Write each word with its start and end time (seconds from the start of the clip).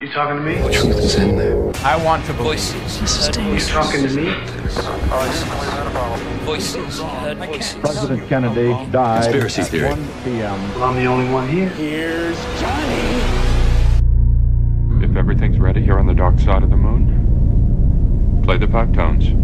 You 0.00 0.12
talking 0.12 0.36
to 0.36 0.42
me? 0.42 0.54
The 0.62 0.70
truth 0.70 0.98
is 0.98 1.16
in 1.16 1.36
there. 1.36 1.72
I 1.84 1.96
want 2.04 2.24
to 2.26 2.32
voices. 2.34 3.00
You 3.36 3.58
talking 3.58 4.06
to 4.06 4.14
me? 4.14 4.30
Voices. 6.44 7.00
Heard 7.00 7.38
voices. 7.38 7.74
President 7.80 8.28
Kennedy 8.28 8.68
died 8.92 9.24
Conspiracy 9.24 9.62
at 9.62 9.66
theory. 9.66 9.88
1 9.88 10.08
p.m. 10.22 10.74
Well, 10.74 10.84
I'm 10.84 10.94
the 10.94 11.06
only 11.06 11.28
one 11.32 11.48
here. 11.48 11.72
If 15.02 15.16
everything's 15.16 15.58
ready 15.58 15.82
here 15.82 15.98
on 15.98 16.06
the 16.06 16.14
dark 16.14 16.38
side 16.38 16.62
of 16.62 16.70
the 16.70 16.76
moon, 16.76 18.40
play 18.44 18.56
the 18.56 18.68
five 18.68 18.92
tones. 18.92 19.34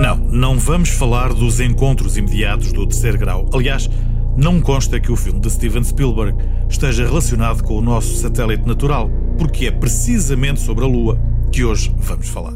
Não, 0.00 0.16
não 0.16 0.58
vamos 0.58 0.88
falar 0.88 1.32
dos 1.32 1.60
encontros 1.60 2.16
imediatos 2.16 2.72
do 2.72 2.84
terceiro 2.88 3.18
grau. 3.18 3.48
Aliás, 3.54 3.88
não 4.36 4.60
consta 4.60 5.00
que 5.00 5.10
o 5.10 5.16
filme 5.16 5.40
de 5.40 5.50
Steven 5.50 5.82
Spielberg 5.82 6.36
esteja 6.68 7.06
relacionado 7.06 7.62
com 7.62 7.78
o 7.78 7.82
nosso 7.82 8.14
satélite 8.16 8.66
natural, 8.66 9.10
porque 9.38 9.66
é 9.66 9.70
precisamente 9.70 10.60
sobre 10.60 10.84
a 10.84 10.88
Lua 10.88 11.18
que 11.50 11.64
hoje 11.64 11.94
vamos 11.98 12.28
falar. 12.28 12.54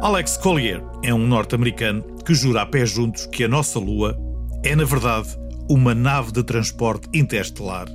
Alex 0.00 0.36
Collier 0.36 0.82
é 1.02 1.12
um 1.12 1.26
norte-americano 1.26 2.02
que 2.24 2.34
jura 2.34 2.62
a 2.62 2.66
pé 2.66 2.86
juntos 2.86 3.26
que 3.26 3.44
a 3.44 3.48
nossa 3.48 3.78
Lua 3.78 4.16
é, 4.62 4.76
na 4.76 4.84
verdade, 4.84 5.28
uma 5.68 5.94
nave 5.94 6.32
de 6.32 6.42
transporte 6.42 7.08
interestelar 7.12 7.86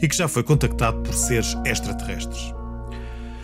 e 0.00 0.06
que 0.06 0.16
já 0.16 0.28
foi 0.28 0.42
contactado 0.42 1.00
por 1.00 1.14
seres 1.14 1.56
extraterrestres. 1.64 2.52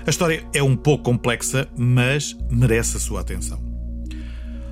A 0.07 0.11
história 0.11 0.45
é 0.55 0.63
um 0.63 0.77
pouco 0.77 1.05
complexa, 1.05 1.69
mas 1.77 2.37
merece 2.51 2.97
a 2.97 3.01
sua 3.01 3.21
atenção. 3.21 3.61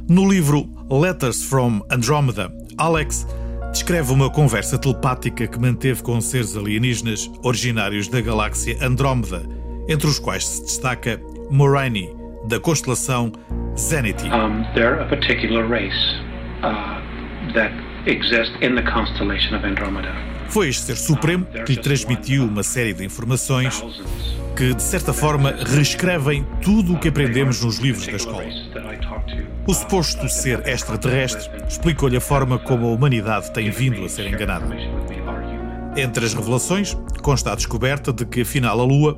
No 0.09 0.29
livro 0.29 0.69
Letters 0.91 1.43
from 1.43 1.83
Andromeda, 1.91 2.53
Alex 2.79 3.27
descreve 3.73 4.13
uma 4.13 4.31
conversa 4.31 4.79
telepática 4.79 5.47
que 5.47 5.59
manteve 5.59 6.03
com 6.03 6.21
seres 6.21 6.57
alienígenas 6.57 7.31
originários 7.43 8.09
da 8.09 8.21
galáxia 8.21 8.77
Andrómeda, 8.81 9.43
entre 9.89 10.07
os 10.07 10.19
quais 10.19 10.47
se 10.47 10.63
destaca 10.63 11.21
Moraine, 11.51 12.15
da 12.47 12.59
constelação 12.59 13.33
Zenity. 13.77 14.27
Um, 14.27 14.65
they're 14.75 15.01
a 15.01 15.09
particular 15.09 15.67
race 15.69 15.95
uh, 16.63 17.01
that 17.55 17.73
exists 18.07 18.55
in 18.61 18.75
the 18.75 18.83
constellation 18.83 19.55
of 19.57 19.65
Andromeda. 19.65 20.13
Foi 20.49 20.69
este 20.69 20.87
ser 20.87 20.97
supremo 20.97 21.45
que 21.45 21.75
lhe 21.75 21.81
transmitiu 21.81 22.45
uma 22.45 22.63
série 22.63 22.95
de 22.95 23.05
informações. 23.05 23.85
Que, 24.59 24.75
de 24.75 24.83
certa 24.83 25.13
forma, 25.13 25.53
reescrevem 25.53 26.45
tudo 26.61 26.95
o 26.95 26.99
que 26.99 27.07
aprendemos 27.07 27.63
nos 27.63 27.79
livros 27.79 28.09
da 28.09 28.17
escola. 28.17 28.43
O 29.65 29.73
suposto 29.73 30.29
ser 30.29 30.67
extraterrestre 30.67 31.49
explicou-lhe 31.69 32.17
a 32.17 32.21
forma 32.21 32.59
como 32.59 32.89
a 32.89 32.91
humanidade 32.91 33.53
tem 33.53 33.71
vindo 33.71 34.05
a 34.05 34.09
ser 34.09 34.27
enganada. 34.27 34.67
Entre 35.97 36.25
as 36.25 36.35
revelações, 36.35 36.97
consta 37.23 37.53
a 37.53 37.55
descoberta 37.55 38.13
de 38.13 38.27
que, 38.27 38.41
afinal, 38.41 38.81
a 38.81 38.85
Lua, 38.85 39.17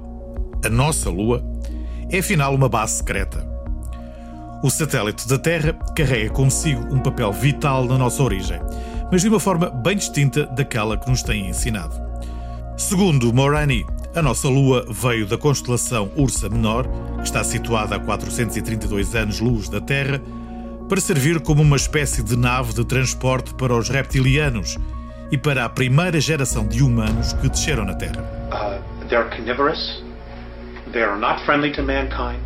a 0.62 0.68
nossa 0.68 1.08
Lua, 1.08 1.42
é 2.10 2.18
afinal 2.18 2.54
uma 2.54 2.68
base 2.68 2.98
secreta. 2.98 3.42
O 4.62 4.68
satélite 4.68 5.26
da 5.26 5.38
Terra 5.38 5.72
carrega 5.96 6.28
consigo 6.34 6.94
um 6.94 7.00
papel 7.00 7.32
vital 7.32 7.86
na 7.86 7.96
nossa 7.96 8.22
origem, 8.22 8.60
mas 9.10 9.22
de 9.22 9.30
uma 9.30 9.40
forma 9.40 9.70
bem 9.70 9.96
distinta 9.96 10.44
daquela 10.48 10.98
que 10.98 11.08
nos 11.08 11.22
têm 11.22 11.48
ensinado. 11.48 11.98
Segundo 12.76 13.32
Morani, 13.32 13.86
a 14.14 14.20
nossa 14.20 14.48
Lua 14.48 14.84
veio 14.88 15.26
da 15.26 15.38
constelação 15.38 16.10
Ursa 16.16 16.48
Menor, 16.48 16.86
que 17.18 17.24
está 17.24 17.44
situada 17.44 17.96
a 17.96 18.00
432 18.00 19.14
anos-luz 19.14 19.68
da 19.68 19.80
Terra, 19.80 20.20
para 20.88 21.00
servir 21.00 21.40
como 21.40 21.62
uma 21.62 21.76
espécie 21.76 22.22
de 22.22 22.36
nave 22.36 22.72
de 22.72 22.84
transporte 22.84 23.54
para 23.54 23.72
os 23.72 23.88
reptilianos 23.88 24.76
e 25.30 25.38
para 25.38 25.64
a 25.64 25.68
primeira 25.68 26.20
geração 26.20 26.66
de 26.66 26.82
humanos 26.82 27.32
que 27.34 27.48
desceram 27.48 27.84
na 27.84 27.94
Terra. 27.94 28.20
Uh, 28.50 29.08
they're 29.08 29.28
carnivorous. 29.30 30.02
They 30.92 31.02
are 31.02 31.16
not 31.16 31.44
friendly 31.44 31.70
to 31.74 31.82
mankind, 31.82 32.42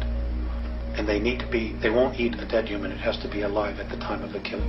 and 0.98 1.06
they 1.06 1.18
need 1.18 1.38
to 1.38 1.46
be. 1.46 1.74
They 1.80 1.90
won't 1.90 2.20
eat 2.20 2.34
a 2.38 2.44
dead 2.44 2.70
human. 2.70 2.92
It 2.92 3.00
has 3.00 3.16
to 3.22 3.28
be 3.28 3.42
alive 3.42 3.80
at 3.80 3.88
the 3.88 3.96
time 3.96 4.22
of 4.22 4.34
the 4.34 4.40
killing. 4.40 4.68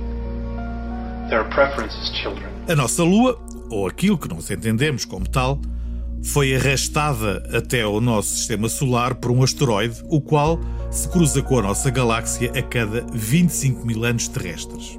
Their 1.28 1.44
preference 1.50 1.94
is 2.02 2.10
children. 2.22 2.48
A 2.70 2.74
nossa 2.74 3.02
Lua, 3.02 3.38
ou 3.68 3.86
aquilo 3.86 4.16
que 4.16 4.28
nós 4.28 4.50
entendemos 4.50 5.04
como 5.04 5.28
tal, 5.28 5.60
foi 6.26 6.54
arrastada 6.54 7.42
até 7.56 7.82
ao 7.82 8.00
nosso 8.00 8.36
sistema 8.36 8.68
solar 8.68 9.14
por 9.14 9.30
um 9.30 9.42
asteroide, 9.42 10.02
o 10.08 10.20
qual 10.20 10.58
se 10.90 11.08
cruza 11.08 11.40
com 11.40 11.58
a 11.58 11.62
nossa 11.62 11.88
galáxia 11.88 12.50
a 12.50 12.62
cada 12.62 13.06
25 13.12 13.86
mil 13.86 14.04
anos 14.04 14.26
terrestres. 14.28 14.98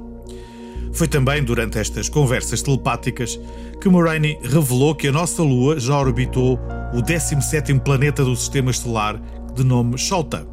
Foi 0.92 1.06
também 1.06 1.44
durante 1.44 1.78
estas 1.78 2.08
conversas 2.08 2.62
telepáticas 2.62 3.38
que 3.80 3.88
Moraine 3.88 4.38
revelou 4.42 4.94
que 4.94 5.08
a 5.08 5.12
nossa 5.12 5.42
Lua 5.42 5.78
já 5.78 5.98
orbitou 5.98 6.58
o 6.94 7.02
17º 7.02 7.80
planeta 7.80 8.24
do 8.24 8.34
sistema 8.34 8.70
estelar 8.70 9.20
de 9.54 9.62
nome 9.62 9.98
Shota, 9.98 10.46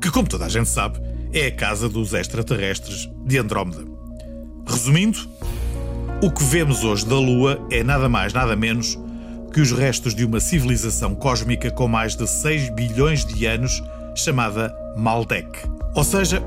que, 0.00 0.10
como 0.10 0.28
toda 0.28 0.44
a 0.44 0.48
gente 0.48 0.68
sabe, 0.68 1.00
é 1.32 1.46
a 1.46 1.52
casa 1.52 1.88
dos 1.88 2.12
extraterrestres 2.12 3.08
de 3.24 3.38
Andrómeda. 3.38 3.84
Resumindo, 4.66 5.18
o 6.22 6.30
que 6.30 6.44
vemos 6.44 6.84
hoje 6.84 7.06
da 7.06 7.16
Lua 7.16 7.66
é 7.70 7.82
nada 7.82 8.08
mais, 8.08 8.32
nada 8.32 8.54
menos 8.54 8.98
que 9.52 9.60
os 9.60 9.70
restos 9.70 10.14
de 10.14 10.24
uma 10.24 10.40
civilização 10.40 11.14
cósmica 11.14 11.70
com 11.70 11.86
mais 11.86 12.16
de 12.16 12.26
6 12.26 12.70
bilhões 12.70 13.24
de 13.24 13.46
anos, 13.46 13.82
chamada 14.14 14.74
Maldek. 14.96 15.68
Ou 15.94 16.02
seja, 16.02 16.42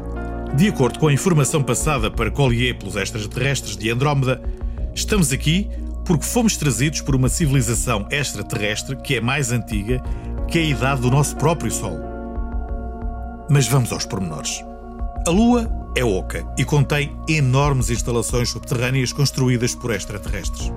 de 0.55 0.67
acordo 0.67 0.99
com 0.99 1.07
a 1.07 1.13
informação 1.13 1.61
passada 1.61 2.09
para 2.09 2.31
Collier 2.31 2.77
pelos 2.77 2.95
extraterrestres 2.95 3.77
de 3.77 3.91
Andrómeda, 3.91 4.41
estamos 4.93 5.31
aqui 5.31 5.69
porque 6.05 6.25
fomos 6.25 6.55
trazidos 6.55 7.01
por 7.01 7.15
uma 7.15 7.29
civilização 7.29 8.07
extraterrestre 8.09 8.95
que 8.95 9.15
é 9.15 9.21
mais 9.21 9.51
antiga 9.51 10.01
que 10.47 10.59
a 10.59 10.63
idade 10.63 11.01
do 11.01 11.11
nosso 11.11 11.35
próprio 11.35 11.71
Sol. 11.71 11.99
Mas 13.49 13.67
vamos 13.67 13.91
aos 13.91 14.05
pormenores. 14.05 14.63
A 15.27 15.31
Lua 15.31 15.69
é 15.95 16.03
oca 16.03 16.45
e 16.57 16.63
contém 16.63 17.15
enormes 17.27 17.89
instalações 17.89 18.49
subterrâneas 18.49 19.11
construídas 19.11 19.73
por 19.73 19.91
extraterrestres. 19.91 20.71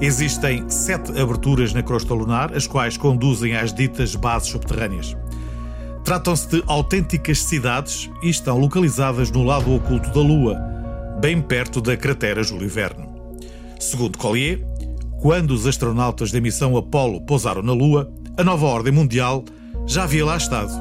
Existem 0.00 0.66
sete 0.70 1.10
aberturas 1.20 1.74
na 1.74 1.82
crosta 1.82 2.14
lunar, 2.14 2.56
as 2.56 2.66
quais 2.66 2.96
conduzem 2.96 3.54
às 3.54 3.70
ditas 3.70 4.14
bases 4.14 4.48
subterrâneas. 4.48 5.14
Tratam-se 6.02 6.48
de 6.48 6.62
autênticas 6.66 7.42
cidades 7.42 8.08
e 8.22 8.30
estão 8.30 8.56
localizadas 8.56 9.30
no 9.30 9.44
lado 9.44 9.74
oculto 9.74 10.08
da 10.08 10.20
Lua, 10.20 10.56
bem 11.20 11.42
perto 11.42 11.82
da 11.82 11.98
cratera 11.98 12.42
Júlio 12.42 12.70
Verne. 12.70 13.06
Segundo 13.78 14.16
Collier, 14.16 14.66
quando 15.20 15.50
os 15.50 15.66
astronautas 15.66 16.32
da 16.32 16.40
missão 16.40 16.78
Apollo 16.78 17.20
pousaram 17.26 17.60
na 17.60 17.74
Lua, 17.74 18.10
a 18.38 18.42
nova 18.42 18.64
ordem 18.64 18.94
mundial 18.94 19.44
já 19.86 20.04
havia 20.04 20.24
lá 20.24 20.38
estado 20.38 20.72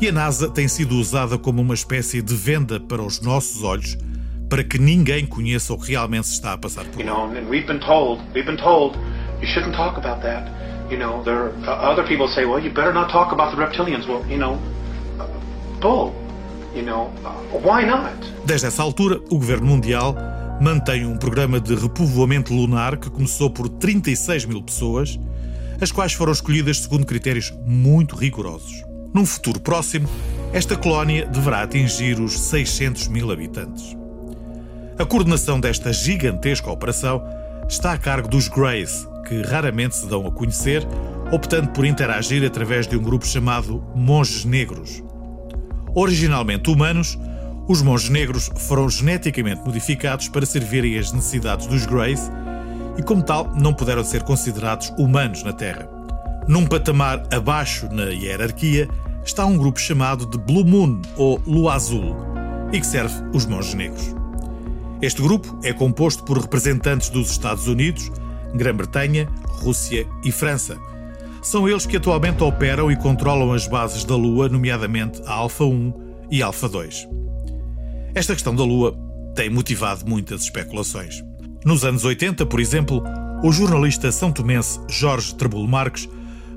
e 0.00 0.08
a 0.08 0.12
NASA 0.12 0.50
tem 0.50 0.66
sido 0.66 0.96
usada 0.96 1.38
como 1.38 1.62
uma 1.62 1.74
espécie 1.74 2.20
de 2.20 2.34
venda 2.34 2.80
para 2.80 3.00
os 3.00 3.20
nossos 3.20 3.62
olhos 3.62 3.96
para 4.48 4.62
que 4.64 4.78
ninguém 4.78 5.26
conheça 5.26 5.72
o 5.72 5.78
que 5.78 5.90
realmente 5.92 6.26
se 6.26 6.34
está 6.34 6.52
a 6.52 6.58
passar 6.58 6.84
por 6.84 7.00
You 7.00 7.06
lá. 7.06 7.14
know, 7.14 7.36
and 7.36 7.48
we've 7.48 7.66
been 7.66 7.80
told. 7.80 8.22
We've 8.34 8.46
been 8.46 8.56
told 8.56 8.96
you 9.40 9.46
shouldn't 9.48 9.76
talk 9.76 9.98
about 9.98 10.22
that. 10.22 10.50
You 10.90 10.98
know, 10.98 11.22
there. 11.24 11.50
Other 11.66 12.06
people 12.06 12.28
say, 12.28 12.44
well, 12.44 12.62
you 12.62 12.70
better 12.72 12.92
not 12.92 13.10
talk 13.10 13.32
about 13.32 13.50
the 13.54 13.60
reptilians. 13.60 14.06
Well, 14.06 14.24
you 14.28 14.38
know, 14.38 14.58
bull. 15.80 16.14
You 16.74 16.82
know, 16.82 17.10
why 17.52 17.84
not? 17.86 18.14
Desde 18.44 18.66
essa 18.66 18.82
altura, 18.82 19.18
o 19.30 19.38
governo 19.38 19.66
mundial 19.66 20.14
mantém 20.60 21.04
um 21.06 21.16
programa 21.16 21.58
de 21.58 21.74
repovoamento 21.74 22.52
lunar 22.54 22.98
que 22.98 23.10
começou 23.10 23.50
por 23.50 23.68
36 23.68 24.44
mil 24.44 24.62
pessoas, 24.62 25.18
as 25.80 25.90
quais 25.90 26.12
foram 26.12 26.32
escolhidas 26.32 26.78
segundo 26.80 27.04
critérios 27.06 27.52
muito 27.64 28.14
rigorosos. 28.14 28.84
Num 29.14 29.24
futuro 29.26 29.58
próximo, 29.58 30.06
esta 30.52 30.76
colónia 30.76 31.26
deverá 31.26 31.62
atingir 31.62 32.20
os 32.20 32.38
600 32.38 33.08
mil 33.08 33.30
habitantes. 33.32 33.96
A 34.98 35.04
coordenação 35.04 35.60
desta 35.60 35.92
gigantesca 35.92 36.70
operação 36.70 37.22
está 37.68 37.92
a 37.92 37.98
cargo 37.98 38.28
dos 38.28 38.48
Greys, 38.48 39.06
que 39.28 39.42
raramente 39.42 39.94
se 39.94 40.06
dão 40.06 40.26
a 40.26 40.32
conhecer, 40.32 40.86
optando 41.30 41.68
por 41.68 41.84
interagir 41.84 42.42
através 42.46 42.86
de 42.86 42.96
um 42.96 43.02
grupo 43.02 43.26
chamado 43.26 43.84
Monges 43.94 44.46
Negros. 44.46 45.02
Originalmente 45.94 46.70
humanos, 46.70 47.18
os 47.68 47.82
monges 47.82 48.08
negros 48.08 48.50
foram 48.56 48.88
geneticamente 48.88 49.60
modificados 49.66 50.28
para 50.28 50.46
servirem 50.46 50.98
às 50.98 51.12
necessidades 51.12 51.66
dos 51.66 51.84
Greys 51.84 52.30
e, 52.96 53.02
como 53.02 53.22
tal, 53.22 53.52
não 53.54 53.74
puderam 53.74 54.02
ser 54.02 54.22
considerados 54.22 54.94
humanos 54.96 55.42
na 55.42 55.52
Terra. 55.52 55.90
Num 56.48 56.64
patamar 56.64 57.22
abaixo 57.30 57.86
na 57.92 58.04
hierarquia 58.04 58.88
está 59.22 59.44
um 59.44 59.58
grupo 59.58 59.78
chamado 59.78 60.24
de 60.24 60.38
Blue 60.38 60.64
Moon, 60.64 61.02
ou 61.16 61.38
Lua 61.46 61.74
Azul, 61.74 62.16
e 62.72 62.80
que 62.80 62.86
serve 62.86 63.14
os 63.34 63.44
monges 63.44 63.74
negros. 63.74 64.15
Este 65.02 65.20
grupo 65.20 65.58
é 65.62 65.72
composto 65.72 66.24
por 66.24 66.38
representantes 66.38 67.10
dos 67.10 67.30
Estados 67.30 67.66
Unidos, 67.66 68.10
Grã-Bretanha, 68.54 69.28
Rússia 69.44 70.06
e 70.24 70.32
França. 70.32 70.78
São 71.42 71.68
eles 71.68 71.84
que 71.84 71.98
atualmente 71.98 72.42
operam 72.42 72.90
e 72.90 72.96
controlam 72.96 73.52
as 73.52 73.68
bases 73.68 74.04
da 74.04 74.16
Lua, 74.16 74.48
nomeadamente 74.48 75.20
a 75.26 75.32
Alfa 75.32 75.64
1 75.64 75.92
e 76.30 76.42
Alfa 76.42 76.68
2. 76.68 77.08
Esta 78.14 78.32
questão 78.32 78.54
da 78.54 78.64
Lua 78.64 78.96
tem 79.34 79.50
motivado 79.50 80.08
muitas 80.08 80.42
especulações. 80.42 81.22
Nos 81.64 81.84
anos 81.84 82.04
80, 82.04 82.46
por 82.46 82.58
exemplo, 82.58 83.02
o 83.44 83.52
jornalista 83.52 84.10
são 84.10 84.32
tomense 84.32 84.80
Jorge 84.88 85.34
Trabulo 85.34 85.68
Marques 85.68 86.08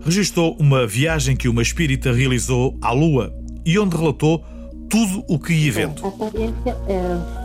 registrou 0.04 0.56
uma 0.58 0.88
viagem 0.88 1.36
que 1.36 1.50
uma 1.50 1.62
espírita 1.62 2.14
realizou 2.14 2.78
à 2.82 2.92
Lua 2.92 3.34
e 3.66 3.78
onde 3.78 3.98
relatou 3.98 4.44
tudo 4.90 5.24
o 5.28 5.38
que 5.38 5.54
ia 5.54 5.72
vendo. 5.72 6.02
A 6.06 7.39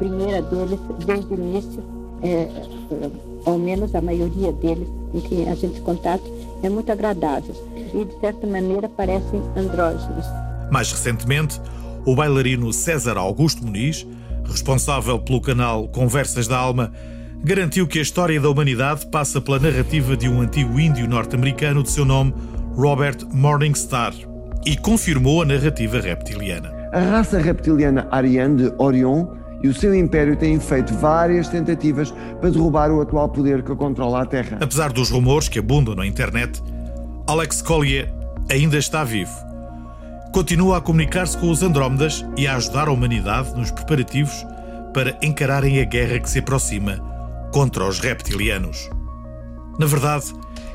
primeira 0.00 0.40
deles, 0.40 0.80
desde 1.04 1.34
o 1.34 1.36
início, 1.36 1.84
é, 2.22 2.28
é, 2.28 3.10
ao 3.44 3.58
menos 3.58 3.94
a 3.94 4.00
maioria 4.00 4.50
deles 4.52 4.88
com 5.12 5.20
quem 5.20 5.48
a 5.48 5.54
gente 5.54 5.80
contato, 5.82 6.24
é 6.62 6.68
muito 6.68 6.90
agradável 6.90 7.54
e, 7.94 8.04
de 8.04 8.20
certa 8.20 8.46
maneira, 8.46 8.88
parecem 8.88 9.42
andrógenos. 9.56 10.24
Mais 10.70 10.90
recentemente, 10.90 11.60
o 12.06 12.14
bailarino 12.14 12.72
César 12.72 13.18
Augusto 13.18 13.64
Muniz, 13.64 14.06
responsável 14.44 15.18
pelo 15.18 15.40
canal 15.40 15.88
Conversas 15.88 16.48
da 16.48 16.56
Alma, 16.56 16.92
garantiu 17.42 17.86
que 17.86 17.98
a 17.98 18.02
história 18.02 18.40
da 18.40 18.48
humanidade 18.48 19.06
passa 19.06 19.40
pela 19.40 19.58
narrativa 19.58 20.16
de 20.16 20.28
um 20.28 20.40
antigo 20.40 20.78
índio 20.78 21.08
norte-americano 21.08 21.82
de 21.82 21.90
seu 21.90 22.04
nome, 22.04 22.32
Robert 22.74 23.26
Morningstar, 23.32 24.14
e 24.64 24.76
confirmou 24.76 25.42
a 25.42 25.44
narrativa 25.44 26.00
reptiliana. 26.00 26.70
A 26.92 27.00
raça 27.00 27.38
reptiliana 27.38 28.06
Ariane 28.10 28.56
de 28.56 28.72
Orion 28.78 29.39
e 29.62 29.68
o 29.68 29.74
seu 29.74 29.94
império 29.94 30.36
têm 30.36 30.58
feito 30.58 30.94
várias 30.94 31.48
tentativas 31.48 32.12
para 32.40 32.50
derrubar 32.50 32.90
o 32.90 33.00
atual 33.00 33.28
poder 33.28 33.62
que 33.62 33.74
controla 33.74 34.22
a 34.22 34.26
Terra. 34.26 34.58
Apesar 34.60 34.92
dos 34.92 35.10
rumores 35.10 35.48
que 35.48 35.58
abundam 35.58 35.94
na 35.94 36.06
internet, 36.06 36.62
Alex 37.26 37.62
Collier 37.62 38.12
ainda 38.50 38.78
está 38.78 39.04
vivo. 39.04 39.32
Continua 40.32 40.78
a 40.78 40.80
comunicar-se 40.80 41.36
com 41.36 41.50
os 41.50 41.62
Andrómedas 41.62 42.24
e 42.36 42.46
a 42.46 42.56
ajudar 42.56 42.88
a 42.88 42.92
humanidade 42.92 43.52
nos 43.54 43.70
preparativos 43.70 44.46
para 44.94 45.18
encararem 45.22 45.80
a 45.80 45.84
guerra 45.84 46.18
que 46.18 46.30
se 46.30 46.38
aproxima 46.38 46.98
contra 47.52 47.84
os 47.84 47.98
reptilianos. 47.98 48.88
Na 49.78 49.86
verdade, 49.86 50.26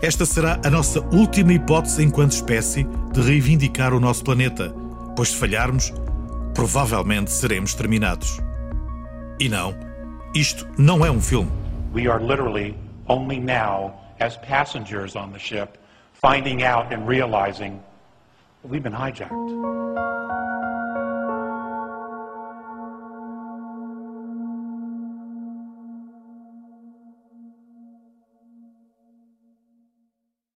esta 0.01 0.25
será 0.25 0.59
a 0.63 0.69
nossa 0.69 0.99
última 1.13 1.53
hipótese 1.53 2.03
enquanto 2.03 2.31
espécie 2.31 2.87
de 3.13 3.21
reivindicar 3.21 3.93
o 3.93 3.99
nosso 3.99 4.23
planeta, 4.23 4.73
pois 5.15 5.29
se 5.29 5.37
falharmos, 5.37 5.93
provavelmente 6.53 7.31
seremos 7.31 7.73
terminados. 7.73 8.44
E 9.37 9.49
não, 9.49 9.75
isto 10.33 10.65
não 10.77 11.05
é 11.05 11.11
um 11.11 11.19
filme. 11.19 11.51
We 11.93 12.07
are 12.07 12.23
literally 12.23 12.77
only 13.07 13.37
now, 13.37 13.93
as 14.19 14.37
passengers 14.37 15.15
on 15.15 15.31
the 15.33 15.39
ship, 15.39 15.77
finding 16.13 16.63
out 16.63 16.93
and 16.93 17.05
realizing 17.05 17.81
we've 18.63 18.81
been 18.81 18.93
hijacked. 18.93 19.31